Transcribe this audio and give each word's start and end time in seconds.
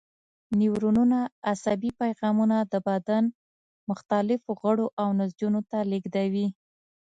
نیورونونه 0.59 1.19
عصبي 1.51 1.91
پیغامونه 2.01 2.57
د 2.71 2.73
بدن 2.87 3.23
مختلفو 3.89 4.51
غړو 4.61 4.85
او 5.01 5.07
نسجونو 5.19 5.59
ته 5.69 5.77
لېږدوي. 5.91 6.47